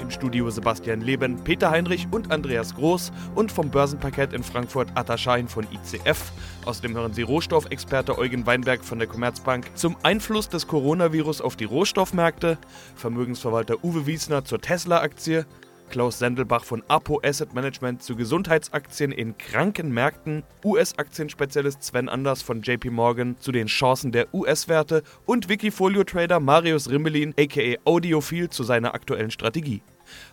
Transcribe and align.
Im 0.00 0.10
Studio 0.10 0.48
Sebastian 0.48 1.02
Leben, 1.02 1.44
Peter 1.44 1.70
Heinrich 1.70 2.08
und 2.10 2.32
Andreas 2.32 2.74
Groß 2.74 3.12
und 3.34 3.52
vom 3.52 3.70
Börsenparkett 3.70 4.32
in 4.32 4.42
Frankfurt 4.42 4.88
Atta 4.94 5.18
Schein 5.18 5.46
von 5.46 5.66
ICF. 5.70 6.32
Außerdem 6.64 6.94
hören 6.94 7.12
Sie 7.12 7.22
Rohstoffexperte 7.22 8.16
Eugen 8.16 8.46
Weinberg 8.46 8.82
von 8.82 8.98
der 8.98 9.08
Commerzbank 9.08 9.70
zum 9.74 9.96
Einfluss 10.02 10.48
des 10.48 10.66
Coronavirus 10.66 11.42
auf 11.42 11.56
die 11.56 11.64
Rohstoffmärkte, 11.64 12.56
Vermögensverwalter 12.96 13.84
Uwe 13.84 14.06
Wiesner 14.06 14.44
zur 14.44 14.60
Tesla-Aktie, 14.60 15.44
Klaus 15.90 16.20
Sendelbach 16.20 16.64
von 16.64 16.82
Apo 16.88 17.20
Asset 17.22 17.52
Management 17.52 18.02
zu 18.02 18.16
Gesundheitsaktien 18.16 19.12
in 19.12 19.36
kranken 19.36 19.92
Märkten, 19.92 20.44
US-Aktienspezialist 20.64 21.82
Sven 21.82 22.08
Anders 22.08 22.40
von 22.40 22.62
JP 22.62 22.90
Morgan 22.90 23.36
zu 23.38 23.52
den 23.52 23.66
Chancen 23.66 24.12
der 24.12 24.32
US-Werte 24.32 25.02
und 25.26 25.48
Wikifolio-Trader 25.48 26.40
Marius 26.40 26.88
Rimmelin 26.88 27.34
aka 27.38 27.76
Audiophil 27.84 28.48
zu 28.48 28.62
seiner 28.62 28.94
aktuellen 28.94 29.30
Strategie. 29.30 29.82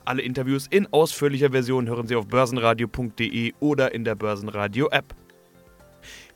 Alle 0.06 0.22
Interviews 0.22 0.68
in 0.68 0.88
ausführlicher 0.94 1.52
Version 1.52 1.88
hören 1.88 2.08
Sie 2.08 2.16
auf 2.16 2.28
börsenradio.de 2.28 3.54
oder 3.60 3.94
in 3.94 4.04
der 4.04 4.16
Börsenradio-App. 4.16 5.16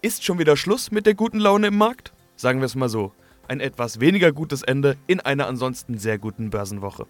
Ist 0.01 0.23
schon 0.23 0.39
wieder 0.39 0.57
Schluss 0.57 0.91
mit 0.91 1.05
der 1.05 1.13
guten 1.13 1.39
Laune 1.39 1.67
im 1.67 1.77
Markt? 1.77 2.11
Sagen 2.35 2.59
wir 2.59 2.65
es 2.65 2.75
mal 2.75 2.89
so 2.89 3.13
ein 3.51 3.59
etwas 3.59 3.99
weniger 3.99 4.31
gutes 4.31 4.63
Ende 4.63 4.95
in 5.07 5.19
einer 5.19 5.45
ansonsten 5.45 5.97
sehr 5.97 6.17
guten 6.17 6.49
Börsenwoche. 6.49 7.05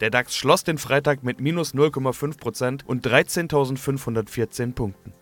Der 0.00 0.10
DAX 0.10 0.36
schloss 0.36 0.62
den 0.62 0.76
Freitag 0.76 1.22
mit 1.24 1.40
minus 1.40 1.74
0,5% 1.74 2.84
und 2.84 3.06
13.514 3.06 4.74
Punkten. 4.74 5.14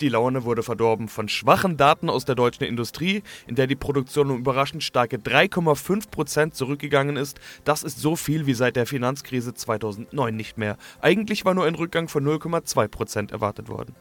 Die 0.00 0.10
Laune 0.10 0.44
wurde 0.44 0.62
verdorben 0.62 1.08
von 1.08 1.28
schwachen 1.28 1.78
Daten 1.78 2.10
aus 2.10 2.26
der 2.26 2.34
deutschen 2.34 2.64
Industrie, 2.64 3.22
in 3.46 3.54
der 3.54 3.66
die 3.66 3.76
Produktion 3.76 4.30
um 4.30 4.38
überraschend 4.38 4.82
starke 4.82 5.16
3,5% 5.16 6.52
zurückgegangen 6.52 7.16
ist. 7.16 7.40
Das 7.64 7.82
ist 7.82 7.98
so 7.98 8.14
viel 8.14 8.46
wie 8.46 8.54
seit 8.54 8.76
der 8.76 8.86
Finanzkrise 8.86 9.54
2009 9.54 10.36
nicht 10.36 10.58
mehr. 10.58 10.76
Eigentlich 11.00 11.46
war 11.46 11.54
nur 11.54 11.64
ein 11.64 11.74
Rückgang 11.74 12.08
von 12.08 12.24
0,2% 12.24 13.32
erwartet 13.32 13.68
worden. 13.68 13.94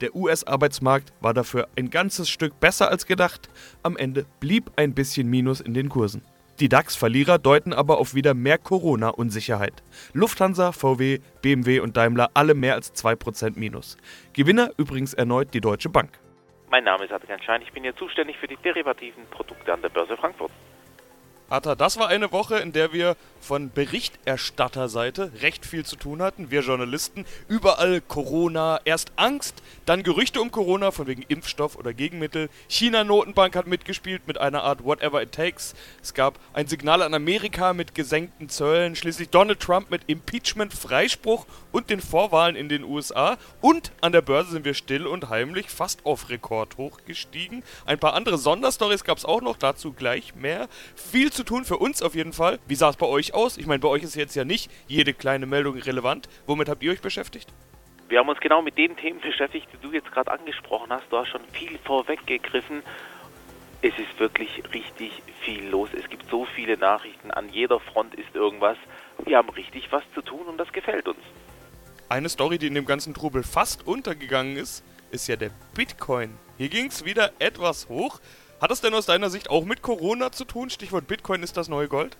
Der 0.00 0.14
US-Arbeitsmarkt 0.14 1.12
war 1.20 1.34
dafür 1.34 1.68
ein 1.76 1.90
ganzes 1.90 2.28
Stück 2.28 2.58
besser 2.60 2.90
als 2.90 3.06
gedacht. 3.06 3.48
Am 3.82 3.96
Ende 3.96 4.26
blieb 4.40 4.70
ein 4.76 4.94
bisschen 4.94 5.28
Minus 5.28 5.60
in 5.60 5.74
den 5.74 5.88
Kursen. 5.88 6.22
Die 6.60 6.70
DAX-Verlierer 6.70 7.38
deuten 7.38 7.74
aber 7.74 7.98
auf 7.98 8.14
wieder 8.14 8.32
mehr 8.32 8.56
Corona-Unsicherheit. 8.56 9.82
Lufthansa, 10.14 10.72
VW, 10.72 11.18
BMW 11.42 11.80
und 11.80 11.98
Daimler 11.98 12.30
alle 12.32 12.54
mehr 12.54 12.74
als 12.74 12.94
2% 12.94 13.58
Minus. 13.58 13.98
Gewinner 14.32 14.70
übrigens 14.78 15.12
erneut 15.12 15.52
die 15.52 15.60
Deutsche 15.60 15.90
Bank. 15.90 16.18
Mein 16.70 16.84
Name 16.84 17.04
ist 17.04 17.12
Adrian 17.12 17.42
Schein, 17.42 17.62
ich 17.62 17.72
bin 17.72 17.82
hier 17.82 17.94
zuständig 17.94 18.38
für 18.38 18.48
die 18.48 18.56
derivativen 18.56 19.24
Produkte 19.30 19.72
an 19.72 19.82
der 19.82 19.90
Börse 19.90 20.16
Frankfurt. 20.16 20.50
Atta, 21.48 21.76
das 21.76 21.96
war 21.96 22.08
eine 22.08 22.32
Woche, 22.32 22.56
in 22.56 22.72
der 22.72 22.92
wir 22.92 23.16
von 23.40 23.70
Berichterstatterseite 23.70 25.30
recht 25.42 25.64
viel 25.64 25.84
zu 25.84 25.94
tun 25.94 26.20
hatten. 26.20 26.50
Wir 26.50 26.62
Journalisten, 26.62 27.24
überall 27.46 28.00
Corona, 28.00 28.80
erst 28.84 29.12
Angst, 29.14 29.62
dann 29.84 30.02
Gerüchte 30.02 30.40
um 30.40 30.50
Corona 30.50 30.90
von 30.90 31.06
wegen 31.06 31.22
Impfstoff 31.28 31.76
oder 31.76 31.94
Gegenmittel. 31.94 32.48
China-Notenbank 32.68 33.54
hat 33.54 33.68
mitgespielt 33.68 34.26
mit 34.26 34.38
einer 34.38 34.64
Art 34.64 34.84
Whatever 34.84 35.22
It 35.22 35.30
Takes. 35.30 35.74
Es 36.02 36.14
gab 36.14 36.40
ein 36.52 36.66
Signal 36.66 37.00
an 37.00 37.14
Amerika 37.14 37.72
mit 37.72 37.94
gesenkten 37.94 38.48
Zöllen, 38.48 38.96
schließlich 38.96 39.30
Donald 39.30 39.60
Trump 39.60 39.92
mit 39.92 40.02
Impeachment, 40.08 40.74
Freispruch 40.74 41.46
und 41.70 41.90
den 41.90 42.00
Vorwahlen 42.00 42.56
in 42.56 42.68
den 42.68 42.82
USA. 42.82 43.38
Und 43.60 43.92
an 44.00 44.10
der 44.10 44.22
Börse 44.22 44.50
sind 44.50 44.64
wir 44.64 44.74
still 44.74 45.06
und 45.06 45.28
heimlich 45.28 45.70
fast 45.70 46.04
auf 46.04 46.28
Rekord 46.28 46.76
hochgestiegen. 46.76 47.62
Ein 47.84 48.00
paar 48.00 48.14
andere 48.14 48.36
Sonderstories 48.36 49.04
gab 49.04 49.18
es 49.18 49.24
auch 49.24 49.42
noch, 49.42 49.56
dazu 49.56 49.92
gleich 49.92 50.34
mehr. 50.34 50.68
Viel 50.96 51.30
zu 51.36 51.44
tun 51.44 51.64
für 51.64 51.76
uns 51.76 52.02
auf 52.02 52.14
jeden 52.14 52.32
Fall. 52.32 52.58
Wie 52.66 52.74
sah 52.74 52.88
es 52.88 52.96
bei 52.96 53.06
euch 53.06 53.34
aus? 53.34 53.58
Ich 53.58 53.66
meine, 53.66 53.78
bei 53.78 53.88
euch 53.88 54.02
ist 54.02 54.16
jetzt 54.16 54.34
ja 54.34 54.44
nicht 54.44 54.70
jede 54.88 55.12
kleine 55.12 55.46
Meldung 55.46 55.76
relevant. 55.76 56.28
Womit 56.46 56.68
habt 56.68 56.82
ihr 56.82 56.90
euch 56.90 57.02
beschäftigt? 57.02 57.52
Wir 58.08 58.20
haben 58.20 58.28
uns 58.28 58.40
genau 58.40 58.62
mit 58.62 58.78
den 58.78 58.96
Themen 58.96 59.20
beschäftigt, 59.20 59.68
die 59.72 59.86
du 59.86 59.92
jetzt 59.92 60.10
gerade 60.10 60.30
angesprochen 60.30 60.90
hast. 60.90 61.04
Du 61.10 61.18
hast 61.18 61.28
schon 61.28 61.42
viel 61.52 61.78
vorweggegriffen. 61.84 62.82
Es 63.82 63.92
ist 63.98 64.18
wirklich 64.18 64.62
richtig 64.72 65.12
viel 65.40 65.68
los. 65.68 65.90
Es 65.92 66.08
gibt 66.08 66.28
so 66.30 66.46
viele 66.46 66.78
Nachrichten. 66.78 67.30
An 67.30 67.50
jeder 67.50 67.80
Front 67.80 68.14
ist 68.14 68.34
irgendwas. 68.34 68.78
Wir 69.24 69.36
haben 69.36 69.50
richtig 69.50 69.92
was 69.92 70.02
zu 70.14 70.22
tun 70.22 70.46
und 70.46 70.56
das 70.56 70.72
gefällt 70.72 71.06
uns. 71.06 71.20
Eine 72.08 72.28
Story, 72.28 72.58
die 72.58 72.68
in 72.68 72.74
dem 72.74 72.86
ganzen 72.86 73.12
Trubel 73.12 73.42
fast 73.42 73.86
untergegangen 73.86 74.56
ist, 74.56 74.84
ist 75.10 75.28
ja 75.28 75.36
der 75.36 75.50
Bitcoin. 75.74 76.38
Hier 76.56 76.68
ging 76.68 76.86
es 76.86 77.04
wieder 77.04 77.32
etwas 77.38 77.88
hoch. 77.88 78.20
Hat 78.60 78.70
das 78.70 78.80
denn 78.80 78.94
aus 78.94 79.04
deiner 79.04 79.28
Sicht 79.28 79.50
auch 79.50 79.64
mit 79.64 79.82
Corona 79.82 80.32
zu 80.32 80.46
tun? 80.46 80.70
Stichwort 80.70 81.06
Bitcoin 81.06 81.42
ist 81.42 81.58
das 81.58 81.68
neue 81.68 81.88
Gold? 81.88 82.16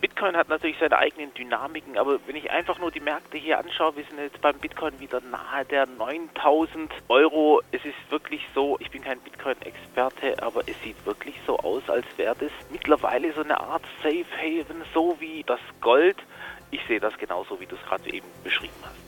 Bitcoin 0.00 0.36
hat 0.36 0.48
natürlich 0.48 0.76
seine 0.78 0.96
eigenen 0.96 1.34
Dynamiken, 1.34 1.98
aber 1.98 2.20
wenn 2.26 2.36
ich 2.36 2.50
einfach 2.50 2.78
nur 2.78 2.90
die 2.90 3.00
Märkte 3.00 3.36
hier 3.36 3.58
anschaue, 3.58 3.96
wir 3.96 4.04
sind 4.04 4.18
jetzt 4.18 4.40
beim 4.40 4.56
Bitcoin 4.58 4.98
wieder 5.00 5.20
nahe 5.20 5.64
der 5.64 5.86
9000 5.86 6.90
Euro. 7.08 7.60
Es 7.72 7.84
ist 7.84 7.96
wirklich 8.08 8.40
so, 8.54 8.78
ich 8.80 8.90
bin 8.90 9.02
kein 9.02 9.18
Bitcoin-Experte, 9.20 10.40
aber 10.40 10.60
es 10.66 10.80
sieht 10.82 11.04
wirklich 11.04 11.34
so 11.46 11.58
aus, 11.58 11.82
als 11.90 12.06
wäre 12.16 12.36
das 12.38 12.52
mittlerweile 12.70 13.32
so 13.32 13.42
eine 13.42 13.60
Art 13.60 13.82
Safe 14.02 14.24
Haven, 14.40 14.82
so 14.94 15.16
wie 15.18 15.42
das 15.42 15.60
Gold. 15.80 16.16
Ich 16.70 16.80
sehe 16.86 17.00
das 17.00 17.18
genauso, 17.18 17.60
wie 17.60 17.66
du 17.66 17.74
es 17.74 17.82
gerade 17.82 18.10
eben 18.12 18.26
beschrieben 18.44 18.72
hast. 18.82 19.07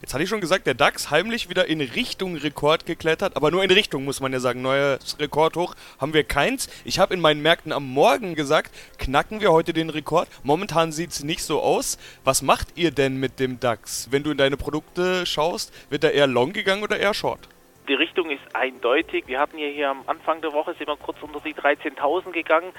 Jetzt 0.00 0.14
hatte 0.14 0.22
ich 0.22 0.30
schon 0.30 0.40
gesagt, 0.40 0.68
der 0.68 0.74
DAX 0.74 1.10
heimlich 1.10 1.50
wieder 1.50 1.66
in 1.66 1.80
Richtung 1.80 2.36
Rekord 2.36 2.86
geklettert, 2.86 3.34
aber 3.34 3.50
nur 3.50 3.64
in 3.64 3.70
Richtung, 3.72 4.04
muss 4.04 4.20
man 4.20 4.32
ja 4.32 4.38
sagen. 4.38 4.62
Neues 4.62 5.18
Rekordhoch 5.18 5.74
haben 6.00 6.14
wir 6.14 6.22
keins. 6.22 6.68
Ich 6.84 7.00
habe 7.00 7.14
in 7.14 7.20
meinen 7.20 7.42
Märkten 7.42 7.72
am 7.72 7.84
Morgen 7.84 8.36
gesagt, 8.36 8.72
knacken 8.98 9.40
wir 9.40 9.50
heute 9.50 9.72
den 9.72 9.90
Rekord. 9.90 10.28
Momentan 10.44 10.92
sieht 10.92 11.10
es 11.10 11.24
nicht 11.24 11.42
so 11.42 11.60
aus. 11.60 11.98
Was 12.22 12.42
macht 12.42 12.68
ihr 12.76 12.92
denn 12.92 13.18
mit 13.18 13.40
dem 13.40 13.58
DAX? 13.58 14.06
Wenn 14.12 14.22
du 14.22 14.30
in 14.30 14.36
deine 14.36 14.56
Produkte 14.56 15.26
schaust, 15.26 15.74
wird 15.90 16.04
er 16.04 16.12
eher 16.12 16.28
long 16.28 16.52
gegangen 16.52 16.84
oder 16.84 16.96
eher 16.96 17.12
short? 17.12 17.40
Die 17.88 17.94
Richtung 17.94 18.30
ist 18.30 18.54
eindeutig. 18.54 19.24
Wir 19.26 19.40
hatten 19.40 19.58
ja 19.58 19.66
hier 19.66 19.90
am 19.90 20.04
Anfang 20.06 20.40
der 20.42 20.52
Woche, 20.52 20.74
sind 20.78 20.86
wir 20.86 20.96
kurz 20.96 21.20
unter 21.22 21.40
die 21.40 21.54
13.000 21.54 22.30
gegangen. 22.30 22.70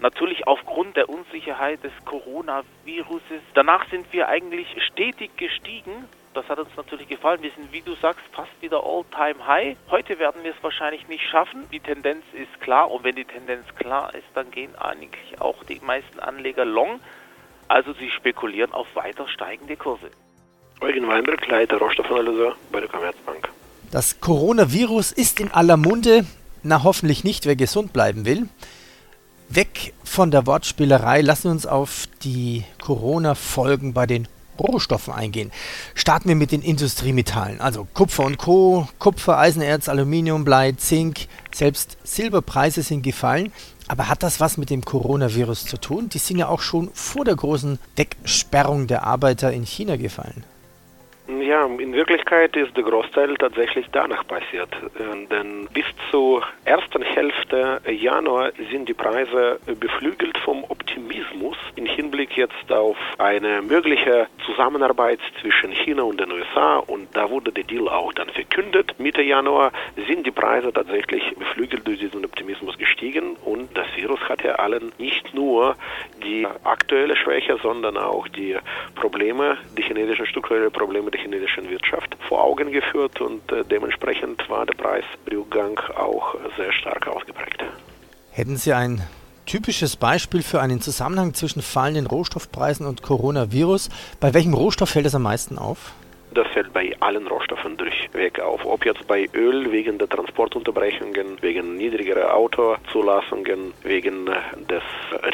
Natürlich 0.00 0.46
aufgrund 0.46 0.94
der 0.96 1.08
Unsicherheit 1.08 1.82
des 1.82 1.92
Coronaviruses. 2.04 3.40
Danach 3.54 3.88
sind 3.88 4.12
wir 4.12 4.28
eigentlich 4.28 4.66
stetig 4.92 5.30
gestiegen 5.38 6.04
das 6.34 6.48
hat 6.48 6.58
uns 6.58 6.70
natürlich 6.76 7.08
gefallen. 7.08 7.42
Wir 7.42 7.50
sind, 7.50 7.72
wie 7.72 7.80
du 7.80 7.94
sagst, 7.96 8.22
fast 8.32 8.50
wieder 8.60 8.82
All-Time-High. 8.84 9.76
Heute 9.90 10.18
werden 10.18 10.44
wir 10.44 10.52
es 10.52 10.62
wahrscheinlich 10.62 11.08
nicht 11.08 11.24
schaffen. 11.28 11.64
Die 11.72 11.80
Tendenz 11.80 12.22
ist 12.32 12.60
klar 12.60 12.90
und 12.90 13.02
wenn 13.02 13.16
die 13.16 13.24
Tendenz 13.24 13.64
klar 13.76 14.14
ist, 14.14 14.26
dann 14.34 14.50
gehen 14.50 14.74
eigentlich 14.76 15.40
auch 15.40 15.64
die 15.64 15.80
meisten 15.80 16.20
Anleger 16.20 16.64
long. 16.64 17.00
Also 17.68 17.92
sie 17.94 18.10
spekulieren 18.10 18.72
auf 18.72 18.86
weiter 18.94 19.28
steigende 19.28 19.76
Kurse. 19.76 20.10
Eugen 20.80 21.06
Weinberg, 21.08 21.46
Leiter 21.48 21.78
Rohstoffanalyse 21.78 22.54
bei 22.72 22.80
der 22.80 22.88
Commerzbank. 22.88 23.48
Das 23.90 24.20
Coronavirus 24.20 25.12
ist 25.12 25.40
in 25.40 25.50
aller 25.50 25.76
Munde. 25.76 26.24
Na, 26.62 26.84
hoffentlich 26.84 27.24
nicht, 27.24 27.46
wer 27.46 27.56
gesund 27.56 27.92
bleiben 27.92 28.24
will. 28.24 28.48
Weg 29.48 29.94
von 30.04 30.30
der 30.30 30.46
Wortspielerei, 30.46 31.22
lassen 31.22 31.44
wir 31.44 31.50
uns 31.50 31.66
auf 31.66 32.06
die 32.22 32.64
Corona-Folgen 32.80 33.94
bei 33.94 34.06
den 34.06 34.28
Rohstoffen 34.60 35.12
eingehen. 35.12 35.50
Starten 35.94 36.28
wir 36.28 36.36
mit 36.36 36.52
den 36.52 36.62
Industriemetallen, 36.62 37.60
also 37.60 37.86
Kupfer 37.92 38.24
und 38.24 38.38
Co., 38.38 38.88
Kupfer, 38.98 39.38
Eisenerz, 39.38 39.88
Aluminium, 39.88 40.44
Blei, 40.44 40.72
Zink, 40.72 41.26
selbst 41.52 41.96
Silberpreise 42.04 42.82
sind 42.82 43.02
gefallen. 43.02 43.52
Aber 43.88 44.08
hat 44.08 44.22
das 44.22 44.38
was 44.38 44.56
mit 44.56 44.70
dem 44.70 44.84
Coronavirus 44.84 45.64
zu 45.64 45.76
tun? 45.76 46.08
Die 46.08 46.18
sind 46.18 46.38
ja 46.38 46.46
auch 46.46 46.60
schon 46.60 46.90
vor 46.94 47.24
der 47.24 47.34
großen 47.34 47.80
Wegsperrung 47.96 48.86
der 48.86 49.02
Arbeiter 49.02 49.52
in 49.52 49.64
China 49.64 49.96
gefallen. 49.96 50.44
Ja, 51.38 51.64
in 51.64 51.92
Wirklichkeit 51.92 52.56
ist 52.56 52.76
der 52.76 52.82
Großteil 52.82 53.34
tatsächlich 53.36 53.86
danach 53.92 54.26
passiert. 54.26 54.68
Äh, 54.74 55.26
denn 55.30 55.68
bis 55.72 55.84
zur 56.10 56.42
ersten 56.64 57.02
Hälfte 57.02 57.80
Januar 57.86 58.50
sind 58.70 58.88
die 58.88 58.94
Preise 58.94 59.60
beflügelt 59.78 60.36
vom 60.38 60.64
Optimismus 60.64 61.56
im 61.76 61.86
Hinblick 61.86 62.36
jetzt 62.36 62.72
auf 62.72 62.96
eine 63.18 63.62
mögliche 63.62 64.26
Zusammenarbeit 64.44 65.20
zwischen 65.40 65.70
China 65.70 66.02
und 66.02 66.18
den 66.18 66.32
USA. 66.32 66.78
Und 66.78 67.08
da 67.14 67.30
wurde 67.30 67.52
der 67.52 67.64
Deal 67.64 67.88
auch 67.88 68.12
dann 68.12 68.28
verkündet. 68.30 68.94
Mitte 68.98 69.22
Januar 69.22 69.72
sind 70.08 70.26
die 70.26 70.32
Preise 70.32 70.72
tatsächlich 70.72 71.22
beflügelt 71.36 71.86
durch 71.86 72.00
diesen 72.00 72.24
Optimismus 72.24 72.76
gestiegen. 72.76 73.36
Und 73.44 73.76
das 73.76 73.86
Virus 73.94 74.20
hat 74.28 74.42
ja 74.42 74.56
allen 74.56 74.90
nicht 74.98 75.32
nur 75.32 75.76
die 76.20 76.46
aktuelle 76.64 77.16
Schwäche, 77.16 77.58
sondern 77.62 77.96
auch 77.96 78.28
die 78.28 78.56
Probleme, 78.94 79.56
die 79.76 79.82
chinesischen 79.82 80.26
strukturellen 80.26 80.70
Probleme, 80.70 81.10
die 81.10 81.18
chinesischen 81.18 81.68
Wirtschaft 81.68 82.16
vor 82.28 82.42
Augen 82.42 82.70
geführt 82.70 83.20
und 83.20 83.50
äh, 83.52 83.64
dementsprechend 83.64 84.48
war 84.48 84.66
der 84.66 84.74
Preisrückgang 84.74 85.78
auch 85.96 86.36
sehr 86.56 86.72
stark 86.72 87.06
ausgeprägt. 87.06 87.64
Hätten 88.32 88.56
Sie 88.56 88.72
ein 88.72 89.02
typisches 89.46 89.96
Beispiel 89.96 90.42
für 90.42 90.60
einen 90.60 90.80
Zusammenhang 90.80 91.34
zwischen 91.34 91.62
fallenden 91.62 92.06
Rohstoffpreisen 92.06 92.86
und 92.86 93.02
Coronavirus. 93.02 93.88
Bei 94.20 94.32
welchem 94.32 94.54
Rohstoff 94.54 94.90
fällt 94.90 95.06
es 95.06 95.14
am 95.14 95.22
meisten 95.22 95.58
auf? 95.58 95.92
Das 96.32 96.46
fällt 96.48 96.72
bei 96.72 96.94
allen 97.00 97.26
Rohstoffen 97.26 97.76
durchweg 97.76 98.38
auf. 98.40 98.64
Ob 98.64 98.84
jetzt 98.86 99.06
bei 99.08 99.28
Öl 99.34 99.72
wegen 99.72 99.98
der 99.98 100.08
Transportunterbrechungen, 100.08 101.38
wegen 101.40 101.76
niedrigerer 101.76 102.34
Autozulassungen, 102.34 103.74
wegen 103.82 104.26
des 104.26 104.82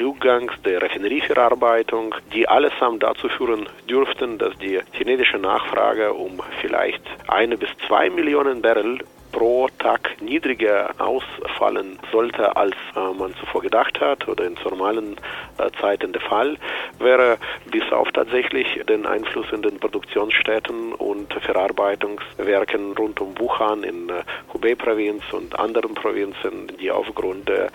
Rückgangs 0.01 0.53
der 0.65 0.81
Raffinerieverarbeitung, 0.83 2.15
die 2.33 2.49
allesamt 2.49 3.03
dazu 3.03 3.29
führen 3.29 3.69
dürften, 3.89 4.39
dass 4.39 4.57
die 4.59 4.81
chinesische 4.93 5.39
Nachfrage 5.39 6.15
um 6.15 6.41
vielleicht 6.63 7.03
eine 7.29 7.59
bis 7.59 7.69
zwei 7.87 8.09
Millionen 8.09 8.63
Barrel 8.63 9.01
pro 9.37 9.69
Tag 9.79 10.17
niedriger 10.23 10.95
ausfallen 10.97 11.99
sollte, 12.11 12.57
als 12.57 12.75
äh, 12.95 13.13
man 13.19 13.35
zuvor 13.35 13.61
gedacht 13.61 14.01
hat 14.01 14.27
oder 14.29 14.47
in 14.47 14.57
normalen 14.65 15.17
äh, 15.59 15.71
Zeiten 15.79 16.13
der 16.15 16.23
Fall 16.23 16.57
wäre, 16.99 17.37
bis 17.71 17.85
auf 17.93 18.11
tatsächlich 18.13 18.67
den 18.89 19.05
Einfluss 19.05 19.47
in 19.53 19.61
den 19.61 19.79
Produktionsstätten 19.79 20.95
und 20.95 21.35
Verarbeitungswerken 21.35 22.93
rund 22.93 23.21
um 23.21 23.39
Wuhan 23.39 23.83
in 23.83 24.09
äh, 24.09 24.23
Hubei-Provinz 24.67 25.23
und 25.33 25.59
anderen 25.59 25.95
Provinzen, 25.95 26.73
die 26.81 26.91
aufgrund 26.91 27.49
der 27.49 27.71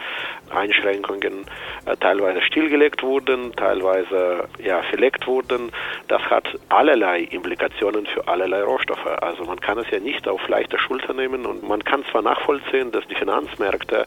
Einschränkungen 0.50 1.46
äh, 1.86 1.96
teilweise 1.98 2.42
stillgelegt 2.42 3.02
wurden, 3.02 3.54
teilweise 3.56 4.50
ja, 4.62 4.82
verlegt 4.84 5.26
wurden. 5.26 5.72
Das 6.10 6.22
hat 6.24 6.44
allerlei 6.68 7.22
Implikationen 7.22 8.06
für 8.08 8.28
allerlei 8.28 8.62
Rohstoffe. 8.64 9.06
Also 9.06 9.46
man 9.46 9.62
kann 9.62 9.78
es 9.78 9.90
ja 9.90 10.00
nicht 10.00 10.28
auf 10.28 10.46
leichte 10.50 10.78
Schulter 10.78 11.14
nehmen 11.14 11.46
und 11.46 11.68
man 11.68 11.82
kann 11.84 12.04
zwar 12.12 12.22
nachvollziehen, 12.24 12.92
dass 12.92 13.08
die 13.08 13.16
Finanzmärkte 13.16 14.06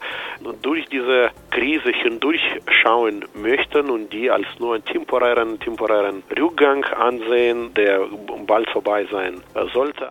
durch 0.60 0.84
diese 0.86 1.30
Krise 1.50 1.90
hindurchschauen 1.90 3.24
möchten 3.34 3.88
und 3.88 4.12
die 4.12 4.30
als 4.30 4.46
nur 4.58 4.74
einen 4.74 4.84
temporären, 4.84 5.58
temporären 5.58 6.22
Rückgang 6.38 6.84
ansehen, 6.84 7.72
der 7.74 8.00
bald 8.46 8.68
vorbei 8.70 9.06
sein 9.10 9.42
sollte. 9.72 10.10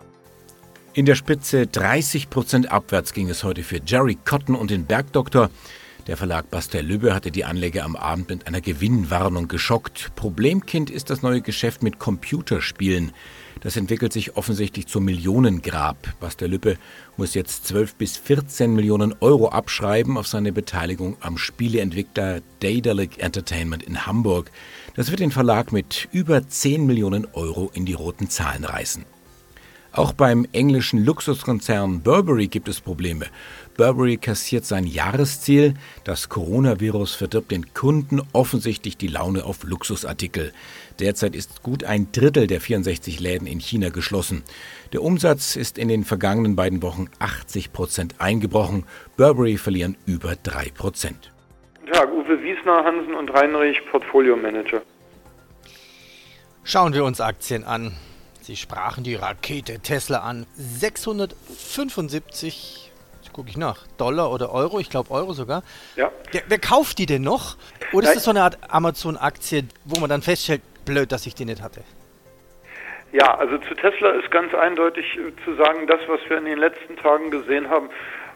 In 0.96 1.08
der 1.08 1.16
Spitze 1.16 1.66
30 1.66 2.30
Prozent 2.30 2.72
abwärts 2.72 3.14
ging 3.14 3.28
es 3.28 3.44
heute 3.44 3.64
für 3.64 3.82
Jerry 3.84 4.16
Cotton 4.26 4.54
und 4.54 4.70
den 4.70 4.86
Bergdoktor. 4.86 5.50
Der 6.06 6.18
Verlag 6.18 6.52
Bastel 6.52 6.86
Lübbe 6.86 7.16
hatte 7.16 7.32
die 7.32 7.46
Anleger 7.46 7.84
am 7.84 7.96
Abend 7.96 8.30
mit 8.30 8.46
einer 8.46 8.62
Gewinnwarnung 8.62 9.48
geschockt. 9.48 10.12
Problemkind 10.16 10.92
ist 10.92 11.10
das 11.10 11.24
neue 11.24 11.42
Geschäft 11.42 11.82
mit 11.82 11.98
Computerspielen. 11.98 13.12
Das 13.62 13.76
entwickelt 13.76 14.14
sich 14.14 14.38
offensichtlich 14.38 14.86
zum 14.86 15.06
Millionengrab. 15.06 15.98
Bastel 16.20 16.52
Lübbe 16.52 16.78
muss 17.18 17.34
jetzt 17.34 17.66
12 17.66 17.96
bis 17.96 18.18
14 18.18 18.76
Millionen 18.76 19.16
Euro 19.20 19.50
abschreiben 19.50 20.16
auf 20.16 20.28
seine 20.28 20.52
Beteiligung 20.52 21.18
am 21.22 21.40
Spieleentwickler 21.40 22.42
Daedalic 22.60 23.18
Entertainment 23.18 23.82
in 23.82 24.06
Hamburg. 24.06 24.52
Das 24.96 25.10
wird 25.10 25.22
den 25.22 25.32
Verlag 25.32 25.72
mit 25.72 26.08
über 26.12 26.48
10 26.48 26.86
Millionen 26.86 27.26
Euro 27.34 27.72
in 27.74 27.88
die 27.88 27.94
roten 27.94 28.30
Zahlen 28.30 28.64
reißen. 28.64 29.06
Auch 29.96 30.12
beim 30.12 30.48
englischen 30.54 31.06
Luxuskonzern 31.06 32.02
Burberry 32.02 32.48
gibt 32.48 32.68
es 32.68 32.82
Probleme. 32.82 33.28
Burberry 33.78 34.18
kassiert 34.18 34.66
sein 34.66 34.88
Jahresziel. 34.88 35.76
Das 36.04 36.30
Coronavirus 36.30 37.14
verdirbt 37.14 37.52
den 37.52 37.76
Kunden 37.76 38.20
offensichtlich 38.34 38.98
die 38.98 39.08
Laune 39.08 39.46
auf 39.46 39.64
Luxusartikel. 39.64 40.52
Derzeit 41.00 41.36
ist 41.36 41.62
gut 41.62 41.84
ein 41.84 42.12
Drittel 42.12 42.48
der 42.48 42.60
64 42.60 43.20
Läden 43.20 43.46
in 43.46 43.60
China 43.60 43.90
geschlossen. 43.90 44.42
Der 44.94 45.04
Umsatz 45.04 45.56
ist 45.56 45.78
in 45.78 45.90
den 45.90 46.06
vergangenen 46.06 46.56
beiden 46.56 46.82
Wochen 46.82 47.08
80 47.20 47.72
Prozent 47.72 48.16
eingebrochen. 48.18 48.86
Burberry 49.16 49.58
verlieren 49.58 49.96
über 50.08 50.36
3 50.36 50.72
Prozent. 50.76 51.32
Guten 51.82 51.94
Tag, 51.94 52.12
Uwe 52.12 52.42
Wiesner, 52.42 52.84
Hansen 52.84 53.14
und 53.14 53.30
Reinrich, 53.32 53.80
Portfolio 53.92 54.36
Manager. 54.38 54.82
Schauen 56.64 56.96
wir 56.96 57.06
uns 57.06 57.22
Aktien 57.22 57.64
an. 57.64 57.94
Sie 58.44 58.56
sprachen 58.58 59.06
die 59.06 59.16
Rakete 59.16 59.80
Tesla 59.80 60.20
an. 60.20 60.46
675, 60.58 62.92
gucke 63.32 63.50
ich 63.50 63.56
nach, 63.56 63.88
Dollar 63.98 64.34
oder 64.34 64.52
Euro, 64.52 64.82
ich 64.82 64.90
glaube 64.90 65.12
Euro 65.12 65.32
sogar. 65.32 65.64
Ja. 65.96 66.12
Wer, 66.34 66.42
wer, 66.50 66.60
kauft 66.60 66.98
die 66.98 67.06
denn 67.06 67.22
noch? 67.22 67.56
Oder 67.94 68.10
ist 68.10 68.18
das 68.18 68.26
so 68.26 68.32
eine 68.32 68.44
Art 68.44 68.58
Amazon-Aktie, 68.68 69.64
wo 69.86 69.98
man 70.02 70.10
dann 70.10 70.22
feststellt, 70.22 70.62
blöd, 70.84 71.14
dass 71.14 71.26
ich 71.26 71.36
die 71.36 71.46
nicht 71.46 71.62
hatte? 71.62 71.86
Ja, 73.14 73.38
also 73.38 73.58
zu 73.60 73.76
Tesla 73.76 74.10
ist 74.10 74.30
ganz 74.30 74.54
eindeutig 74.54 75.06
zu 75.46 75.56
sagen, 75.56 75.88
das, 75.88 76.02
was 76.08 76.20
wir 76.28 76.38
in 76.38 76.44
den 76.44 76.58
letzten 76.58 76.98
Tagen 76.98 77.32
gesehen 77.32 77.70
haben, 77.70 77.90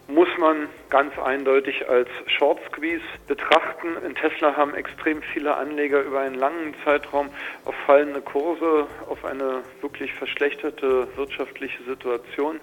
muss 0.07 0.29
man 0.37 0.69
ganz 0.89 1.17
eindeutig 1.19 1.87
als 1.89 2.09
Short 2.27 2.59
Squeeze 2.67 3.03
betrachten. 3.27 3.97
In 4.05 4.15
Tesla 4.15 4.55
haben 4.55 4.73
extrem 4.73 5.21
viele 5.21 5.55
Anleger 5.55 6.01
über 6.01 6.21
einen 6.21 6.35
langen 6.35 6.75
Zeitraum 6.83 7.29
auf 7.65 7.75
fallende 7.85 8.21
Kurse, 8.21 8.87
auf 9.09 9.25
eine 9.25 9.63
wirklich 9.81 10.13
verschlechterte 10.13 11.07
wirtschaftliche 11.17 11.83
Situation 11.83 12.59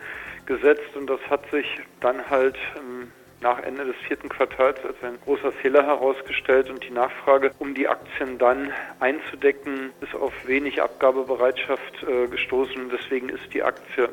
gesetzt 0.47 0.97
und 0.97 1.09
das 1.09 1.21
hat 1.29 1.51
sich 1.51 1.67
dann 2.01 2.29
halt 2.29 2.57
ähm, 2.77 3.13
nach 3.45 3.61
Ende 3.63 3.85
des 3.85 3.97
vierten 4.09 4.31
Quartals 4.31 4.79
als 4.85 4.97
ein 5.03 5.19
großer 5.23 5.53
Fehler 5.53 5.85
herausgestellt 5.85 6.71
und 6.71 6.83
die 6.83 6.91
Nachfrage, 6.91 7.53
um 7.59 7.75
die 7.75 7.87
Aktien 7.87 8.39
dann 8.39 8.73
einzudecken, 9.01 9.93
ist 10.01 10.15
auf 10.15 10.33
wenig 10.47 10.81
Abgabebereitschaft 10.81 12.03
äh, 12.03 12.27
gestoßen. 12.27 12.91
Deswegen 12.91 13.29
ist 13.29 13.53
die 13.53 13.63
Aktie 13.63 14.09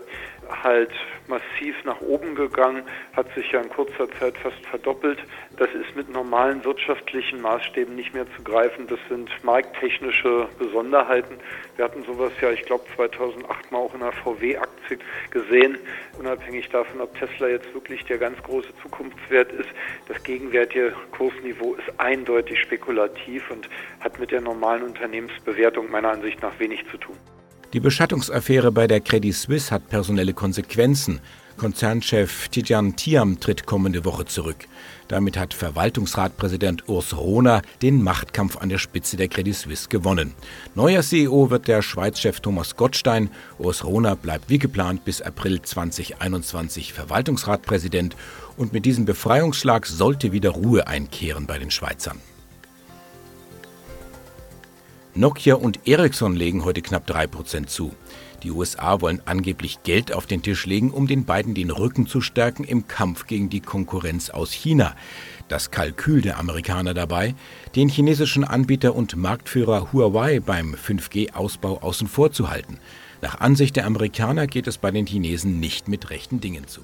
halt 0.49 0.91
massiv 1.27 1.75
nach 1.85 2.01
oben 2.01 2.35
gegangen, 2.35 2.83
hat 3.13 3.33
sich 3.35 3.51
ja 3.51 3.61
in 3.61 3.69
kurzer 3.69 4.09
Zeit 4.19 4.38
fast 4.38 4.65
verdoppelt. 4.65 5.19
Das 5.57 5.69
ist 5.73 5.95
mit 5.95 6.09
normalen 6.09 6.63
wirtschaftlichen 6.63 7.41
Maßstäben 7.41 7.95
nicht 7.95 8.13
mehr 8.13 8.25
zu 8.35 8.43
greifen. 8.43 8.88
Das 8.88 8.99
sind 9.09 9.29
markttechnische 9.43 10.47
Besonderheiten. 10.59 11.35
Wir 11.75 11.85
hatten 11.85 12.03
sowas 12.03 12.31
ja, 12.41 12.51
ich 12.51 12.63
glaube, 12.63 12.85
2008 12.95 13.71
mal 13.71 13.79
auch 13.79 13.93
in 13.93 14.01
einer 14.01 14.11
VW-Aktie 14.11 14.99
gesehen, 15.29 15.77
unabhängig 16.19 16.69
davon, 16.69 17.01
ob 17.01 17.17
Tesla 17.17 17.47
jetzt 17.47 17.73
wirklich 17.73 18.03
der 18.05 18.17
ganz 18.17 18.41
große 18.44 18.69
Zukunftswert 18.81 19.51
ist. 19.53 19.69
Das 20.07 20.21
gegenwärtige 20.23 20.94
Kursniveau 21.11 21.75
ist 21.75 21.99
eindeutig 21.99 22.59
spekulativ 22.59 23.49
und 23.51 23.69
hat 23.99 24.19
mit 24.19 24.31
der 24.31 24.41
normalen 24.41 24.83
Unternehmensbewertung 24.83 25.89
meiner 25.89 26.09
Ansicht 26.09 26.41
nach 26.41 26.57
wenig 26.59 26.85
zu 26.89 26.97
tun. 26.97 27.17
Die 27.73 27.79
Beschattungsaffäre 27.79 28.69
bei 28.73 28.85
der 28.85 29.00
Credit 29.00 29.33
Suisse 29.33 29.71
hat 29.71 29.88
personelle 29.88 30.33
Konsequenzen. 30.33 31.21
Konzernchef 31.56 32.50
Tidjan 32.50 32.97
Tiam 32.97 33.39
tritt 33.39 33.65
kommende 33.65 34.03
Woche 34.03 34.25
zurück. 34.25 34.68
Damit 35.07 35.38
hat 35.38 35.53
Verwaltungsratpräsident 35.53 36.89
Urs 36.89 37.15
Rohner 37.15 37.62
den 37.81 38.03
Machtkampf 38.03 38.57
an 38.57 38.68
der 38.68 38.77
Spitze 38.77 39.15
der 39.15 39.30
Credit 39.30 39.56
Suisse 39.56 39.87
gewonnen. 39.87 40.33
Neuer 40.75 41.01
CEO 41.01 41.49
wird 41.49 41.69
der 41.69 41.81
Schweizchef 41.81 42.42
Thomas 42.42 42.75
Gottstein. 42.75 43.30
Urs 43.57 43.85
Rohner 43.85 44.18
bleibt 44.18 44.49
wie 44.49 44.59
geplant 44.59 45.06
bis 45.06 45.21
April 45.21 45.61
2021 45.61 46.92
Verwaltungsratpräsident 46.92 48.18
und 48.57 48.73
mit 48.73 48.85
diesem 48.85 49.06
Befreiungsschlag 49.06 49.85
sollte 49.85 50.33
wieder 50.33 50.49
Ruhe 50.49 50.87
einkehren 50.87 51.45
bei 51.47 51.57
den 51.57 51.71
Schweizern. 51.71 52.19
Nokia 55.13 55.56
und 55.56 55.87
Ericsson 55.87 56.35
legen 56.35 56.63
heute 56.63 56.81
knapp 56.81 57.09
3% 57.09 57.68
zu. 57.68 57.91
Die 58.44 58.51
USA 58.51 59.01
wollen 59.01 59.21
angeblich 59.25 59.83
Geld 59.83 60.13
auf 60.13 60.25
den 60.25 60.41
Tisch 60.41 60.65
legen, 60.65 60.91
um 60.91 61.06
den 61.06 61.25
beiden 61.25 61.53
den 61.53 61.69
Rücken 61.69 62.07
zu 62.07 62.21
stärken 62.21 62.63
im 62.63 62.87
Kampf 62.87 63.27
gegen 63.27 63.49
die 63.49 63.59
Konkurrenz 63.59 64.30
aus 64.30 64.51
China. 64.53 64.95
Das 65.49 65.69
Kalkül 65.69 66.21
der 66.21 66.39
Amerikaner 66.39 66.94
dabei, 66.94 67.35
den 67.75 67.89
chinesischen 67.89 68.45
Anbieter 68.45 68.95
und 68.95 69.18
Marktführer 69.18 69.91
Huawei 69.91 70.39
beim 70.39 70.75
5G-Ausbau 70.75 71.81
außen 71.81 72.07
vor 72.07 72.31
zu 72.31 72.49
halten. 72.49 72.80
Nach 73.21 73.41
Ansicht 73.41 73.75
der 73.75 73.85
Amerikaner 73.85 74.47
geht 74.47 74.65
es 74.65 74.77
bei 74.77 74.91
den 74.91 75.06
Chinesen 75.06 75.59
nicht 75.59 75.89
mit 75.89 76.09
rechten 76.09 76.39
Dingen 76.39 76.68
zu. 76.68 76.81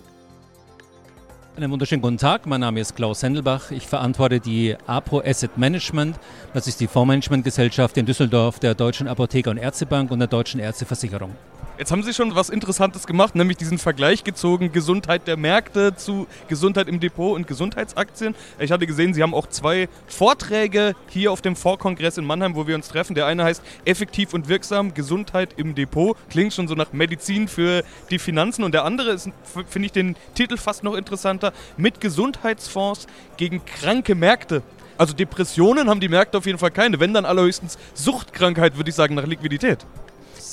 Einen 1.58 1.72
wunderschönen 1.72 2.04
guten 2.04 2.20
Tag. 2.20 2.46
Mein 2.46 2.62
Name 2.62 2.80
ist 2.80 2.96
Klaus 2.96 3.22
Sendelbach. 3.22 3.72
Ich 3.72 3.88
verantworte 3.88 4.40
die 4.40 4.76
APO 4.86 5.24
Asset 5.26 5.58
Management. 5.58 6.20
Das 6.54 6.68
ist 6.68 6.80
die 6.80 6.86
Fondsmanagementgesellschaft 6.86 7.98
in 7.98 8.06
Düsseldorf 8.06 8.60
der 8.60 8.76
Deutschen 8.76 9.08
Apotheker- 9.08 9.50
und 9.50 9.58
Ärztebank 9.58 10.12
und 10.12 10.20
der 10.20 10.28
Deutschen 10.28 10.60
Ärzteversicherung. 10.60 11.32
Jetzt 11.78 11.92
haben 11.92 12.02
Sie 12.02 12.12
schon 12.12 12.34
was 12.34 12.50
Interessantes 12.50 13.06
gemacht, 13.06 13.36
nämlich 13.36 13.56
diesen 13.56 13.78
Vergleich 13.78 14.24
gezogen, 14.24 14.72
Gesundheit 14.72 15.28
der 15.28 15.38
Märkte 15.38 15.96
zu 15.96 16.26
Gesundheit 16.48 16.88
im 16.88 17.00
Depot 17.00 17.36
und 17.36 17.46
Gesundheitsaktien. 17.46 18.34
Ich 18.58 18.72
hatte 18.72 18.88
gesehen, 18.88 19.14
Sie 19.14 19.22
haben 19.22 19.36
auch 19.36 19.46
zwei 19.46 19.88
Vorträge 20.08 20.96
hier 21.08 21.32
auf 21.32 21.44
dem 21.44 21.56
Vorkongress 21.56 22.18
in 22.18 22.26
Mannheim, 22.26 22.56
wo 22.56 22.66
wir 22.66 22.74
uns 22.74 22.88
treffen. 22.88 23.14
Der 23.14 23.28
eine 23.28 23.44
heißt 23.44 23.62
Effektiv 23.86 24.34
und 24.34 24.50
wirksam 24.50 24.96
Gesundheit 24.96 25.54
im 25.58 25.76
Depot. 25.76 26.18
Klingt 26.32 26.52
schon 26.52 26.68
so 26.68 26.74
nach 26.74 26.94
Medizin 26.94 27.48
für 27.48 27.84
die 28.10 28.18
Finanzen. 28.18 28.64
Und 28.64 28.74
der 28.74 28.84
andere 28.84 29.12
ist, 29.12 29.30
finde 29.68 29.86
ich 29.86 29.92
den 29.92 30.16
Titel 30.34 30.58
fast 30.58 30.84
noch 30.84 30.96
interessanter, 30.96 31.54
mit 31.78 32.02
Gesundheitsfonds 32.02 33.06
gegen 33.38 33.64
kranke 33.66 34.16
Märkte. 34.16 34.64
Also 34.98 35.14
Depressionen 35.14 35.92
haben 35.92 36.00
die 36.00 36.10
Märkte 36.10 36.40
auf 36.40 36.48
jeden 36.48 36.58
Fall 36.58 36.72
keine. 36.72 37.00
Wenn 37.00 37.14
dann 37.14 37.26
allerhöchstens 37.26 37.78
Suchtkrankheit, 37.94 38.78
würde 38.78 38.90
ich 38.90 38.96
sagen, 38.96 39.14
nach 39.14 39.28
Liquidität. 39.28 39.86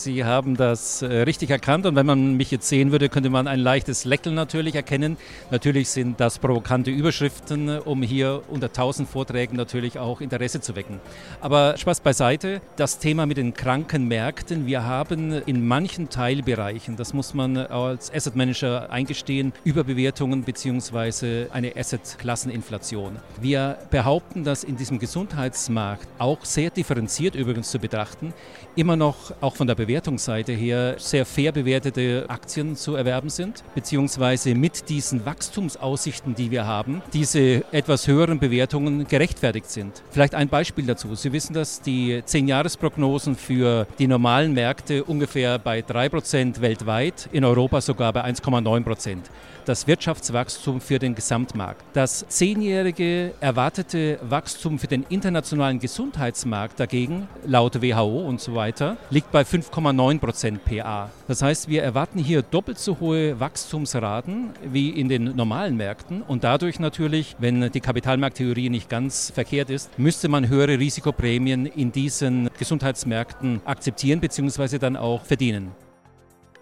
Sie 0.05 0.23
haben 0.23 0.55
das 0.55 1.01
äh, 1.01 1.23
richtig 1.23 1.49
erkannt 1.49 1.87
und 1.87 1.97
wenn 1.97 2.05
man 2.05 2.37
mich 2.37 2.51
jetzt 2.51 2.69
sehen 2.69 2.93
würde, 2.93 3.09
könnte 3.09 3.31
man 3.31 3.49
ein 3.49 3.59
leichtes 3.59 4.05
Lächeln 4.05 4.35
natürlich 4.35 4.75
erkennen. 4.75 5.17
Natürlich 5.51 5.89
sind 5.89 6.21
das 6.21 6.39
provokante 6.39 6.91
Überschriften, 6.91 7.79
um 7.79 8.03
hier 8.03 8.43
unter 8.49 8.71
tausend 8.71 9.09
Vorträgen 9.09 9.57
natürlich 9.57 9.99
auch 9.99 10.21
Interesse 10.21 10.61
zu 10.61 10.77
wecken. 10.77 11.01
Aber 11.41 11.79
Spaß 11.79 12.01
beiseite, 12.01 12.61
das 12.77 12.99
Thema 12.99 13.25
mit 13.25 13.39
den 13.39 13.55
Krankenmärkten. 13.55 14.67
Wir 14.67 14.85
haben 14.85 15.41
in 15.47 15.67
manchen 15.67 16.11
Teilbereichen, 16.11 16.97
das 16.97 17.15
muss 17.15 17.33
man 17.33 17.57
als 17.57 18.13
Asset 18.13 18.37
Manager 18.37 18.91
eingestehen, 18.91 19.55
Überbewertungen 19.65 20.43
bzw. 20.43 21.47
eine 21.51 21.75
Asset-Klasseninflation. 21.77 23.17
Wir 23.41 23.79
behaupten, 23.91 24.45
dass 24.45 24.65
in 24.65 24.77
diesem 24.77 24.99
Gesundheitsmarkt 24.99 26.07
auch 26.19 26.45
sehr 26.45 26.69
differenziert 26.69 27.35
übrigens 27.35 27.71
zu 27.71 27.79
betrachten, 27.79 28.35
immer 28.77 28.97
noch 28.97 29.33
auch 29.41 29.57
von 29.57 29.67
der 29.67 29.77
Bewertungsseite 29.95 30.51
her 30.51 30.97
sehr 30.99 31.25
fair 31.25 31.53
bewertete 31.53 32.25
Aktien 32.27 32.75
zu 32.75 32.97
erwerben 32.97 33.29
sind, 33.31 33.63
beziehungsweise 33.77 34.57
mit 34.57 34.89
diesen 34.89 35.25
Wachstumsaussichten, 35.25 36.35
die 36.35 36.51
wir 36.51 36.67
haben, 36.67 37.01
diese 37.13 37.63
etwas 37.73 38.09
höheren 38.09 38.41
Bewertungen 38.41 39.07
gerechtfertigt 39.07 39.71
sind. 39.71 40.03
Vielleicht 40.11 40.35
ein 40.35 40.49
Beispiel 40.49 40.85
dazu. 40.85 41.15
Sie 41.15 41.33
wissen, 41.33 41.55
dass 41.55 41.81
die 41.81 42.21
10-Jahres-Prognosen 42.27 43.37
für 43.37 43.87
die 44.01 44.09
normalen 44.09 44.53
Märkte 44.53 45.05
ungefähr 45.05 45.61
bei 45.61 45.79
3% 45.79 46.61
weltweit, 46.61 47.29
in 47.31 47.45
Europa 47.45 47.81
sogar 47.81 48.13
bei 48.13 48.25
1,9%. 48.25 49.19
Das 49.65 49.87
Wirtschaftswachstum 49.87 50.81
für 50.81 50.99
den 50.99 51.15
Gesamtmarkt. 51.15 51.83
Das 51.95 52.29
10-jährige 52.29 53.33
erwartete 53.41 54.19
Wachstum 54.23 54.79
für 54.79 54.89
den 54.89 55.07
internationalen 55.09 55.79
Gesundheitsmarkt 55.79 56.79
dagegen, 56.79 57.29
laut 57.47 57.81
WHO 57.81 58.27
und 58.27 58.43
so 58.43 58.55
weiter, 58.55 58.99
liegt 59.09 59.31
bei 59.33 59.41
5,5%. 59.41 59.84
2,9% 59.85 60.59
PA. 60.59 61.11
Das 61.29 61.43
heißt, 61.43 61.69
wir 61.69 61.83
erwarten 61.83 62.19
hier 62.19 62.43
doppelt 62.43 62.79
so 62.79 62.99
hohe 63.01 63.39
Wachstumsraten 63.39 64.51
wie 64.65 64.91
in 64.91 65.09
den 65.09 65.37
normalen 65.37 65.77
Märkten 65.77 66.23
und 66.23 66.45
dadurch 66.45 66.81
natürlich, 66.81 67.37
wenn 67.39 67.71
die 67.71 67.81
Kapitalmarkttheorie 67.81 68.71
nicht 68.71 68.89
ganz 68.89 69.31
verkehrt 69.31 69.71
ist, 69.71 69.99
müsste 69.99 70.29
man 70.29 70.49
höhere 70.49 70.79
Risikoprämien 70.79 71.67
in 71.67 71.93
diesen 71.93 72.51
Gesundheitsmärkten 72.59 73.61
akzeptieren 73.65 74.21
bzw. 74.21 74.79
dann 74.79 74.97
auch 74.97 75.23
verdienen. 75.23 75.73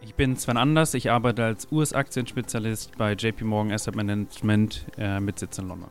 Ich 0.05 0.17
bin 0.17 0.37
Sven 0.37 0.57
Anders, 0.57 0.95
ich 0.95 1.11
arbeite 1.13 1.45
als 1.45 1.71
US-Aktienspezialist 1.71 2.99
bei 2.99 3.13
JP 3.13 3.45
Morgan 3.45 3.73
Asset 3.73 3.95
Management 3.95 4.85
äh, 4.99 5.21
mit 5.21 5.39
Sitz 5.39 5.59
in 5.59 5.69
London. 5.69 5.91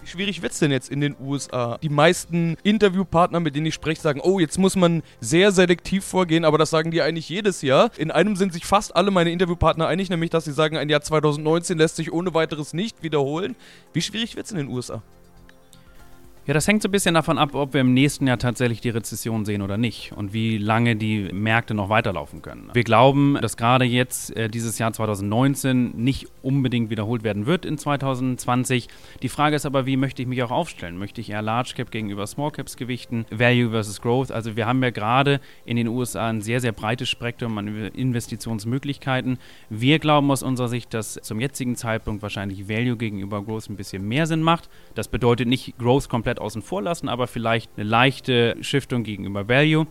Wie 0.00 0.06
schwierig 0.06 0.42
wird 0.42 0.52
es 0.52 0.58
denn 0.58 0.70
jetzt 0.70 0.90
in 0.90 1.00
den 1.00 1.16
USA? 1.20 1.78
Die 1.78 1.88
meisten 1.88 2.56
Interviewpartner, 2.62 3.40
mit 3.40 3.56
denen 3.56 3.66
ich 3.66 3.74
spreche, 3.74 4.00
sagen, 4.00 4.20
oh, 4.22 4.38
jetzt 4.38 4.58
muss 4.58 4.76
man 4.76 5.02
sehr 5.20 5.52
selektiv 5.52 6.04
vorgehen, 6.04 6.44
aber 6.44 6.58
das 6.58 6.70
sagen 6.70 6.90
die 6.90 7.02
eigentlich 7.02 7.28
jedes 7.28 7.62
Jahr. 7.62 7.90
In 7.96 8.10
einem 8.10 8.36
sind 8.36 8.52
sich 8.52 8.64
fast 8.64 8.94
alle 8.94 9.10
meine 9.10 9.30
Interviewpartner 9.30 9.86
einig, 9.86 10.08
nämlich 10.10 10.30
dass 10.30 10.44
sie 10.44 10.52
sagen, 10.52 10.76
ein 10.76 10.88
Jahr 10.88 11.00
2019 11.00 11.78
lässt 11.78 11.96
sich 11.96 12.12
ohne 12.12 12.34
weiteres 12.34 12.72
nicht 12.72 13.02
wiederholen. 13.02 13.56
Wie 13.92 14.02
schwierig 14.02 14.36
wird 14.36 14.46
es 14.46 14.52
in 14.52 14.58
den 14.58 14.68
USA? 14.68 15.02
Ja, 16.48 16.54
das 16.54 16.66
hängt 16.66 16.80
so 16.80 16.88
ein 16.88 16.92
bisschen 16.92 17.14
davon 17.14 17.36
ab, 17.36 17.54
ob 17.54 17.74
wir 17.74 17.82
im 17.82 17.92
nächsten 17.92 18.26
Jahr 18.26 18.38
tatsächlich 18.38 18.80
die 18.80 18.88
Rezession 18.88 19.44
sehen 19.44 19.60
oder 19.60 19.76
nicht 19.76 20.12
und 20.12 20.32
wie 20.32 20.56
lange 20.56 20.96
die 20.96 21.28
Märkte 21.30 21.74
noch 21.74 21.90
weiterlaufen 21.90 22.40
können. 22.40 22.70
Wir 22.72 22.84
glauben, 22.84 23.36
dass 23.42 23.58
gerade 23.58 23.84
jetzt 23.84 24.34
äh, 24.34 24.48
dieses 24.48 24.78
Jahr 24.78 24.94
2019 24.94 25.90
nicht 26.02 26.26
unbedingt 26.40 26.88
wiederholt 26.88 27.22
werden 27.22 27.44
wird 27.44 27.66
in 27.66 27.76
2020. 27.76 28.88
Die 29.20 29.28
Frage 29.28 29.56
ist 29.56 29.66
aber, 29.66 29.84
wie 29.84 29.98
möchte 29.98 30.22
ich 30.22 30.28
mich 30.28 30.42
auch 30.42 30.50
aufstellen? 30.50 30.96
Möchte 30.96 31.20
ich 31.20 31.28
eher 31.28 31.42
Large 31.42 31.74
Cap 31.76 31.90
gegenüber 31.90 32.26
Small 32.26 32.50
Caps 32.50 32.78
gewichten? 32.78 33.26
Value 33.30 33.68
versus 33.68 34.00
Growth? 34.00 34.32
Also 34.32 34.56
wir 34.56 34.64
haben 34.64 34.82
ja 34.82 34.88
gerade 34.88 35.42
in 35.66 35.76
den 35.76 35.86
USA 35.86 36.28
ein 36.28 36.40
sehr, 36.40 36.62
sehr 36.62 36.72
breites 36.72 37.10
Spektrum 37.10 37.58
an 37.58 37.68
Investitionsmöglichkeiten. 37.88 39.36
Wir 39.68 39.98
glauben 39.98 40.30
aus 40.30 40.42
unserer 40.42 40.68
Sicht, 40.68 40.94
dass 40.94 41.20
zum 41.20 41.40
jetzigen 41.40 41.76
Zeitpunkt 41.76 42.22
wahrscheinlich 42.22 42.70
Value 42.70 42.96
gegenüber 42.96 43.42
Growth 43.42 43.68
ein 43.68 43.76
bisschen 43.76 44.08
mehr 44.08 44.26
Sinn 44.26 44.40
macht. 44.40 44.70
Das 44.94 45.08
bedeutet 45.08 45.46
nicht 45.46 45.76
Growth 45.76 46.08
komplett 46.08 46.37
komplett 46.38 46.40
außen 46.40 46.62
vor 46.62 46.82
lassen, 46.82 47.08
aber 47.08 47.26
vielleicht 47.26 47.70
eine 47.76 47.88
leichte 47.88 48.56
Shiftung 48.60 49.04
gegenüber 49.04 49.48
Value 49.48 49.86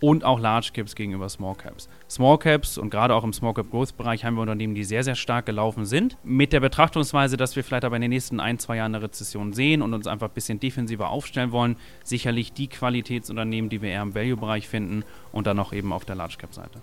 und 0.00 0.24
auch 0.24 0.40
Large 0.40 0.70
Caps 0.72 0.94
gegenüber 0.94 1.28
Small 1.28 1.54
Caps. 1.54 1.88
Small 2.08 2.38
Caps 2.38 2.78
und 2.78 2.88
gerade 2.88 3.14
auch 3.14 3.22
im 3.22 3.34
Small 3.34 3.52
Cap 3.52 3.70
Growth 3.70 3.96
Bereich 3.98 4.24
haben 4.24 4.34
wir 4.34 4.40
Unternehmen, 4.40 4.74
die 4.74 4.84
sehr, 4.84 5.04
sehr 5.04 5.14
stark 5.14 5.44
gelaufen 5.44 5.84
sind. 5.84 6.16
Mit 6.24 6.54
der 6.54 6.60
Betrachtungsweise, 6.60 7.36
dass 7.36 7.54
wir 7.54 7.64
vielleicht 7.64 7.84
aber 7.84 7.96
in 7.96 8.02
den 8.02 8.10
nächsten 8.10 8.40
ein, 8.40 8.58
zwei 8.58 8.76
Jahren 8.76 8.94
eine 8.94 9.04
Rezession 9.04 9.52
sehen 9.52 9.82
und 9.82 9.92
uns 9.92 10.06
einfach 10.06 10.28
ein 10.28 10.34
bisschen 10.34 10.58
defensiver 10.58 11.10
aufstellen 11.10 11.52
wollen, 11.52 11.76
sicherlich 12.02 12.54
die 12.54 12.68
Qualitätsunternehmen, 12.68 13.68
die 13.68 13.82
wir 13.82 13.90
eher 13.90 14.02
im 14.02 14.14
Value 14.14 14.38
Bereich 14.38 14.68
finden 14.68 15.04
und 15.32 15.46
dann 15.46 15.58
auch 15.58 15.74
eben 15.74 15.92
auf 15.92 16.06
der 16.06 16.16
Large 16.16 16.36
Cap 16.38 16.54
Seite. 16.54 16.80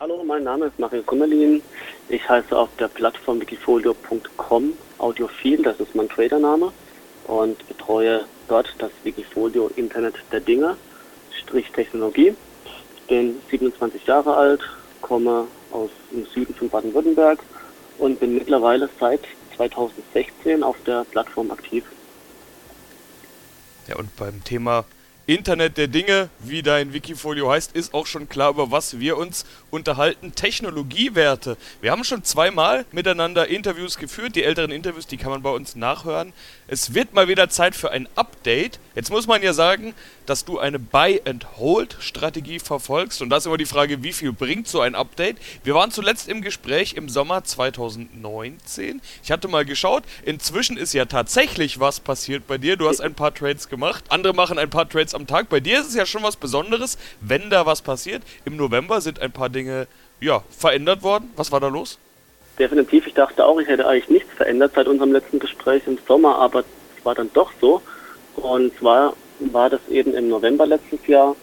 Hallo, 0.00 0.24
mein 0.24 0.44
Name 0.44 0.64
ist 0.64 0.78
Mario 0.78 1.02
Kummerlin. 1.02 1.60
Ich 2.08 2.26
heiße 2.26 2.56
auf 2.56 2.70
der 2.78 2.88
Plattform 2.88 3.38
wikifolio.com 3.38 4.72
Audiophil, 4.96 5.62
das 5.62 5.78
ist 5.78 5.94
mein 5.94 6.08
Tradername, 6.08 6.72
und 7.26 7.68
betreue 7.68 8.24
dort 8.48 8.74
das 8.78 8.92
Wikifolio 9.04 9.70
Internet 9.76 10.14
der 10.32 10.40
Dinge, 10.40 10.78
Strich 11.42 11.70
Technologie. 11.72 12.34
Ich 12.96 13.02
bin 13.08 13.42
27 13.50 14.06
Jahre 14.06 14.34
alt, 14.34 14.62
komme 15.02 15.46
aus 15.70 15.90
dem 16.10 16.24
Süden 16.24 16.54
von 16.54 16.70
Baden-Württemberg 16.70 17.40
und 17.98 18.18
bin 18.20 18.36
mittlerweile 18.36 18.88
seit 18.98 19.20
2016 19.58 20.62
auf 20.62 20.76
der 20.86 21.04
Plattform 21.10 21.50
aktiv. 21.50 21.84
Ja, 23.86 23.96
und 23.96 24.16
beim 24.16 24.42
Thema 24.44 24.86
Internet 25.30 25.78
der 25.78 25.86
Dinge, 25.86 26.28
wie 26.40 26.60
dein 26.60 26.92
Wikifolio 26.92 27.52
heißt, 27.52 27.76
ist 27.76 27.94
auch 27.94 28.08
schon 28.08 28.28
klar, 28.28 28.50
über 28.50 28.72
was 28.72 28.98
wir 28.98 29.16
uns 29.16 29.44
unterhalten. 29.70 30.34
Technologiewerte. 30.34 31.56
Wir 31.80 31.92
haben 31.92 32.02
schon 32.02 32.24
zweimal 32.24 32.84
miteinander 32.90 33.46
Interviews 33.46 33.96
geführt. 33.96 34.34
Die 34.34 34.42
älteren 34.42 34.72
Interviews, 34.72 35.06
die 35.06 35.18
kann 35.18 35.30
man 35.30 35.42
bei 35.42 35.50
uns 35.50 35.76
nachhören. 35.76 36.32
Es 36.66 36.94
wird 36.94 37.14
mal 37.14 37.28
wieder 37.28 37.48
Zeit 37.48 37.76
für 37.76 37.92
ein 37.92 38.08
Update. 38.16 38.80
Jetzt 38.96 39.10
muss 39.10 39.28
man 39.28 39.40
ja 39.40 39.52
sagen, 39.52 39.94
dass 40.26 40.44
du 40.44 40.58
eine 40.58 40.80
Buy-and-Hold-Strategie 40.80 42.58
verfolgst. 42.58 43.22
Und 43.22 43.30
da 43.30 43.36
ist 43.36 43.46
immer 43.46 43.56
die 43.56 43.66
Frage, 43.66 44.02
wie 44.02 44.12
viel 44.12 44.32
bringt 44.32 44.66
so 44.66 44.80
ein 44.80 44.96
Update? 44.96 45.36
Wir 45.62 45.76
waren 45.76 45.92
zuletzt 45.92 46.28
im 46.28 46.42
Gespräch 46.42 46.94
im 46.94 47.08
Sommer 47.08 47.44
2019. 47.44 49.00
Ich 49.22 49.30
hatte 49.30 49.46
mal 49.46 49.64
geschaut. 49.64 50.02
Inzwischen 50.24 50.76
ist 50.76 50.92
ja 50.92 51.04
tatsächlich 51.04 51.78
was 51.78 52.00
passiert 52.00 52.48
bei 52.48 52.58
dir. 52.58 52.76
Du 52.76 52.88
hast 52.88 53.00
ein 53.00 53.14
paar 53.14 53.32
Trades 53.32 53.68
gemacht. 53.68 54.04
Andere 54.08 54.34
machen 54.34 54.58
ein 54.58 54.70
paar 54.70 54.88
Trades 54.88 55.14
am 55.14 55.19
am 55.20 55.26
Tag. 55.26 55.48
Bei 55.48 55.60
dir 55.60 55.80
ist 55.80 55.88
es 55.88 55.94
ja 55.94 56.06
schon 56.06 56.22
was 56.22 56.36
Besonderes, 56.36 56.98
wenn 57.20 57.50
da 57.50 57.66
was 57.66 57.82
passiert. 57.82 58.22
Im 58.44 58.56
November 58.56 59.00
sind 59.00 59.20
ein 59.20 59.30
paar 59.30 59.48
Dinge 59.48 59.86
ja, 60.20 60.42
verändert 60.50 61.02
worden. 61.02 61.30
Was 61.36 61.52
war 61.52 61.60
da 61.60 61.68
los? 61.68 61.98
Definitiv. 62.58 63.06
Ich 63.06 63.14
dachte 63.14 63.44
auch, 63.44 63.60
ich 63.60 63.68
hätte 63.68 63.86
eigentlich 63.86 64.08
nichts 64.08 64.32
verändert 64.34 64.72
seit 64.74 64.88
unserem 64.88 65.12
letzten 65.12 65.38
Gespräch 65.38 65.82
im 65.86 65.98
Sommer, 66.08 66.36
aber 66.38 66.60
es 66.60 67.04
war 67.04 67.14
dann 67.14 67.30
doch 67.32 67.52
so. 67.60 67.82
Und 68.36 68.76
zwar 68.78 69.14
war 69.38 69.70
das 69.70 69.80
eben 69.88 70.14
im 70.14 70.28
November 70.28 70.66
letztes 70.66 71.06
Jahr, 71.06 71.36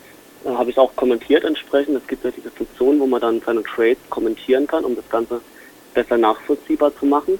äh, 0.46 0.50
habe 0.50 0.70
ich 0.70 0.78
auch 0.78 0.96
kommentiert 0.96 1.44
entsprechend. 1.44 1.98
Es 1.98 2.08
gibt 2.08 2.24
ja 2.24 2.32
diese 2.32 2.52
Funktion, 2.52 3.00
wo 3.00 3.06
man 3.06 3.22
dann 3.22 3.42
seine 3.46 3.64
Trades 3.64 3.98
kommentieren 4.10 4.68
kann, 4.68 4.84
um 4.84 4.96
das 4.96 5.08
Ganze 5.10 5.42
besser 5.94 6.18
nachvollziehbar 6.18 6.96
zu 6.98 7.06
machen. 7.06 7.40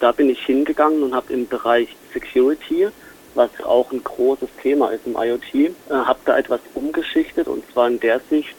Da 0.00 0.10
bin 0.10 0.28
ich 0.30 0.44
hingegangen 0.44 1.02
und 1.02 1.14
habe 1.14 1.32
im 1.32 1.46
Bereich 1.46 1.88
Security 2.12 2.88
was 3.34 3.50
auch 3.64 3.90
ein 3.92 4.02
großes 4.02 4.48
Thema 4.60 4.90
ist 4.90 5.06
im 5.06 5.16
IoT, 5.16 5.54
äh, 5.54 5.70
habe 5.90 6.18
da 6.24 6.38
etwas 6.38 6.60
umgeschichtet 6.74 7.48
und 7.48 7.64
zwar 7.72 7.88
in 7.88 8.00
der 8.00 8.20
Sicht, 8.30 8.54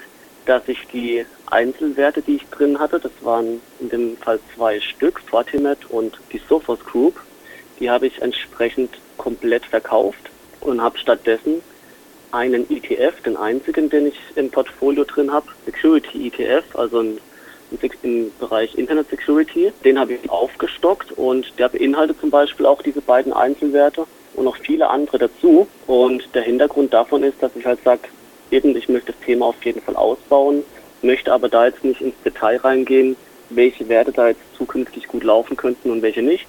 dass 0.45 0.67
ich 0.67 0.79
die 0.91 1.25
Einzelwerte, 1.47 2.21
die 2.21 2.35
ich 2.35 2.45
drin 2.47 2.79
hatte, 2.79 2.99
das 2.99 3.11
waren 3.21 3.61
in 3.79 3.89
dem 3.89 4.17
Fall 4.17 4.39
zwei 4.55 4.79
Stück, 4.79 5.19
Fortinet 5.19 5.89
und 5.89 6.17
die 6.31 6.41
Sophos 6.49 6.79
Group, 6.85 7.19
die 7.79 7.89
habe 7.89 8.07
ich 8.07 8.21
entsprechend 8.21 8.97
komplett 9.17 9.65
verkauft 9.65 10.29
und 10.61 10.81
habe 10.81 10.97
stattdessen 10.97 11.61
einen 12.31 12.69
ETF, 12.69 13.21
den 13.21 13.37
einzigen, 13.37 13.89
den 13.89 14.07
ich 14.07 14.19
im 14.35 14.49
Portfolio 14.49 15.03
drin 15.03 15.31
habe, 15.31 15.47
Security 15.65 16.27
ETF, 16.27 16.75
also 16.75 16.99
ein 16.99 17.19
im 18.03 18.31
Bereich 18.39 18.75
Internet 18.75 19.09
Security. 19.09 19.71
Den 19.83 19.99
habe 19.99 20.13
ich 20.13 20.29
aufgestockt 20.29 21.11
und 21.13 21.57
der 21.57 21.69
beinhaltet 21.69 22.19
zum 22.19 22.29
Beispiel 22.29 22.65
auch 22.65 22.81
diese 22.81 23.01
beiden 23.01 23.33
Einzelwerte 23.33 24.05
und 24.35 24.45
noch 24.45 24.57
viele 24.57 24.89
andere 24.89 25.19
dazu. 25.19 25.67
Und 25.87 26.23
der 26.33 26.43
Hintergrund 26.43 26.93
davon 26.93 27.23
ist, 27.23 27.41
dass 27.41 27.55
ich 27.55 27.65
halt 27.65 27.83
sage, 27.83 28.01
eben, 28.51 28.75
ich 28.75 28.89
möchte 28.89 29.11
das 29.11 29.21
Thema 29.21 29.47
auf 29.47 29.63
jeden 29.63 29.81
Fall 29.81 29.95
ausbauen, 29.95 30.63
möchte 31.01 31.33
aber 31.33 31.49
da 31.49 31.65
jetzt 31.65 31.83
nicht 31.83 32.01
ins 32.01 32.15
Detail 32.23 32.57
reingehen, 32.57 33.15
welche 33.49 33.87
Werte 33.89 34.11
da 34.11 34.29
jetzt 34.29 34.41
zukünftig 34.57 35.07
gut 35.07 35.23
laufen 35.23 35.57
könnten 35.57 35.91
und 35.91 36.01
welche 36.01 36.21
nicht. 36.21 36.47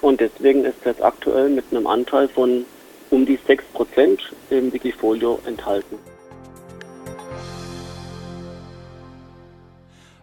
Und 0.00 0.20
deswegen 0.20 0.64
ist 0.64 0.76
jetzt 0.84 1.02
aktuell 1.02 1.50
mit 1.50 1.64
einem 1.70 1.86
Anteil 1.86 2.28
von 2.28 2.64
um 3.10 3.26
die 3.26 3.38
6% 3.38 4.18
im 4.50 4.72
Wikifolio 4.72 5.40
enthalten. 5.46 5.98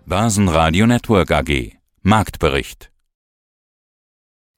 Börsenradio 0.06 0.88
Network 0.88 1.32
AG 1.32 1.74
Marktbericht 2.02 2.90